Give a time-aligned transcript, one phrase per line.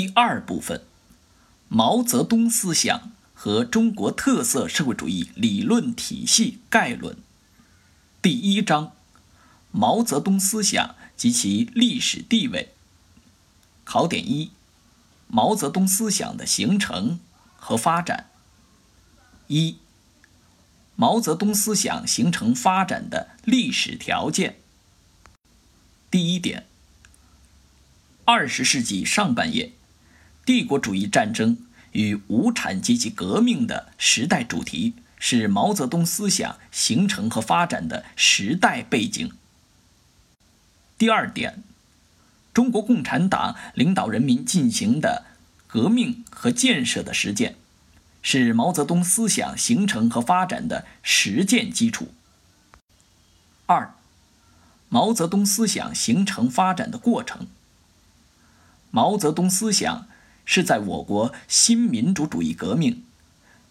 [0.00, 0.84] 第二部分：
[1.66, 7.16] 毛泽东思想和中国特色社会主义理论体系概论。
[8.22, 8.92] 第一章：
[9.72, 12.76] 毛泽东思想及其历史地位。
[13.82, 14.52] 考点一：
[15.26, 17.18] 毛泽东思想的形成
[17.56, 18.30] 和发展。
[19.48, 19.78] 一、
[20.94, 24.60] 毛泽东思想形成发展的历史条件。
[26.08, 26.68] 第一点：
[28.24, 29.72] 二十世纪上半叶。
[30.48, 31.58] 帝国主义战争
[31.92, 39.30] 与无产阶级革命的时代主题是毛泽东思想形成和发展的时代背景。
[40.96, 41.62] 第二点，
[42.54, 45.26] 中国共产党领导人民进行的
[45.66, 47.56] 革命和建设的实践，
[48.22, 52.14] 是毛泽东思想形成和发展的实践基础。
[53.66, 53.92] 二，
[54.88, 57.46] 毛泽东思想形成发展的过程。
[58.90, 60.08] 毛泽东思想。
[60.50, 63.04] 是在我国新民主主义革命、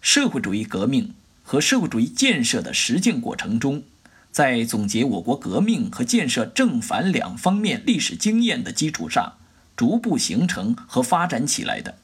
[0.00, 3.82] 社会主义革命和社会主义建设的实践过程中，
[4.30, 9.32] 在总结我国革命和建设正反两方面历史经验的基础上，
[9.76, 11.98] 逐步形成和发展起来的。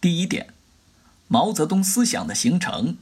[0.00, 0.46] 第一点，
[1.28, 2.96] 毛泽东思想的形成。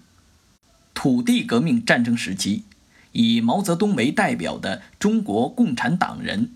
[0.92, 2.64] 土地革命战争时期，
[3.12, 6.50] 以毛泽东为代表的中国共产党人。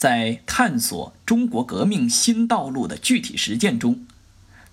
[0.00, 4.06] 在探索中国革命新道路的具体实践中，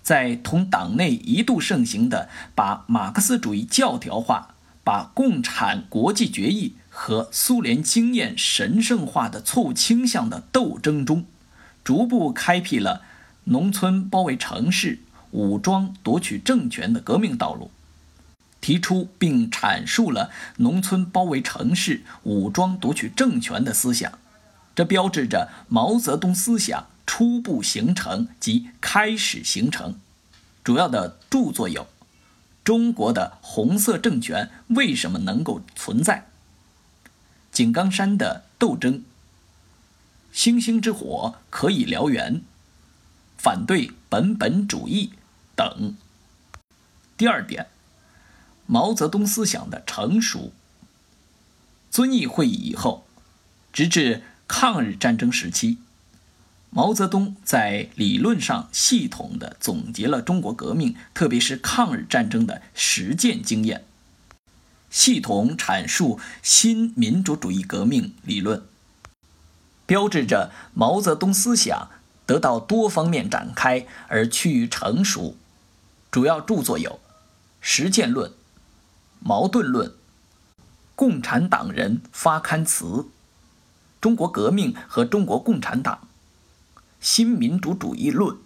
[0.02, 11.26] 在同党内一度盛行的把马克思主义教条化、把共产国际决议和苏联经验神圣化的错误倾向的斗争中，
[11.84, 13.02] 逐步开辟了
[13.44, 15.00] 农村包围城市、
[15.32, 17.70] 武装夺取政权的革命道路，
[18.62, 24.10] 提出并阐述了农村包围城市、武装夺取政权的思想。
[24.78, 29.98] 这标志着毛泽东思想初步形成及开始形成。
[30.62, 31.82] 主要的著作有：
[32.62, 36.28] 《中国的红色政权为什么能够存在》
[37.50, 38.94] 《井冈山的斗争》
[40.32, 42.34] 《星星之火可以燎原》
[43.36, 45.10] 《反对本本主义》
[45.56, 45.96] 等。
[47.16, 47.66] 第二点，
[48.66, 50.52] 毛泽东思想的成熟。
[51.90, 53.04] 遵义会议以后，
[53.72, 54.22] 直至。
[54.48, 55.78] 抗日战争时期，
[56.70, 63.84] 毛泽东在理论上系统地总结了中国革命，特别是抗日战争的实践经验，
[64.90, 68.64] 系统阐述新民主主义革命理论，
[69.86, 71.90] 标志着毛泽东思想
[72.26, 75.36] 得到多方面展开而趋于成熟。
[76.10, 76.92] 主要著作有
[77.60, 78.30] 《实践论》
[79.20, 79.88] 《矛盾论》
[80.96, 82.84] 《共产党人发刊词》。
[84.00, 86.06] 中国革命和中国共产党，
[87.00, 88.36] 新民主主义论，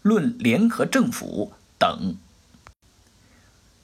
[0.00, 2.16] 论联合政府等。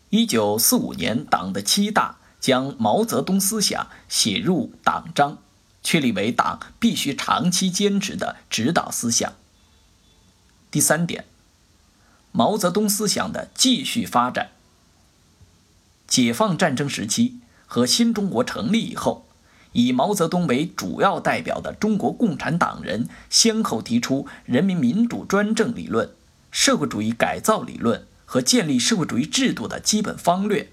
[0.09, 5.39] 一九四五年，党的七大将毛泽东思想写入党章，
[5.83, 9.35] 确立为党必须长期坚持的指导思想。
[10.71, 11.27] 第三点，
[12.33, 14.53] 毛泽东思想的继续发展。
[16.07, 19.26] 解放战争时期和新中国成立以后。
[19.77, 26.09] 以毛泽东为主要代表的中国共产党人，先后提出人民民主专政理论、
[26.51, 30.71] 社会主义改造理论和建立社会主义制度的基本方略，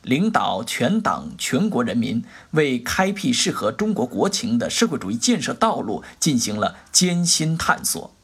[0.00, 8.14] 领导全党全国人民为开辟适合中国国情的社会主义建设道路进行了艰辛探索。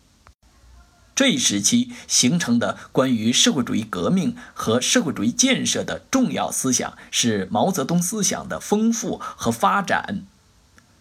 [1.18, 10.22] 这一时期形成的关于社会主义革命和社会主义建设的重要思想，是毛泽东思想的丰富和发展。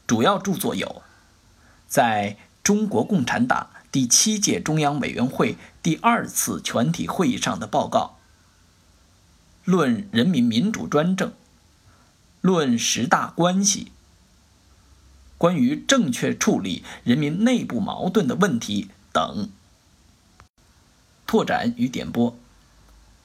[0.07, 1.03] 主要著作有：
[1.87, 8.17] 在中国共产党第七届中央委员会第二次全体会议上的报告、
[9.65, 11.31] 论人民民主专政、
[12.41, 13.91] 论十大关系、
[15.37, 19.51] 关于正确处理人民内部矛盾的问题等。
[21.27, 22.39] 拓展与点拨：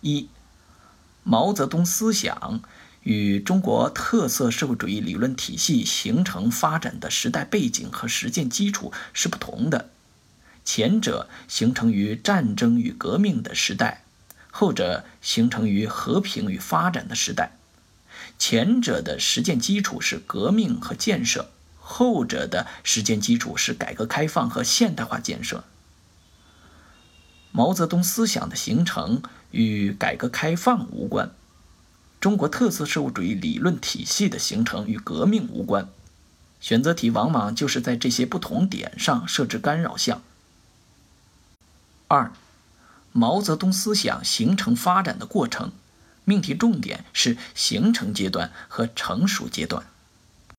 [0.00, 0.28] 一、
[1.22, 2.60] 毛泽东思想
[3.02, 9.90] 与中国特色社会主义理论体系形成发展的时代背景和实践基础是不同的，
[10.64, 14.02] 前者形成于战争与革命的时代，
[14.50, 17.52] 后者形成于和平与发展的时代。
[18.38, 25.64] 前者的实践基础是革命和建设，后者的实践基础是改革开放和现代化建设。
[27.52, 31.30] 毛泽东思想的形成与改革开放无关，
[32.18, 35.88] 中国特色社会主义理论体系的形成与革命无关。
[36.60, 40.22] 选择题往往就是在这些不同点上设置干扰项。
[42.08, 42.32] 二、
[43.12, 45.72] 毛泽东思想形成发展的过程，
[46.24, 49.84] 命题重点是形成阶段和成熟阶段。